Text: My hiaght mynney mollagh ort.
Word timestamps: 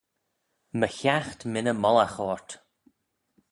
My 0.79 0.87
hiaght 0.97 1.41
mynney 1.51 1.77
mollagh 1.83 2.17
ort. 2.29 2.49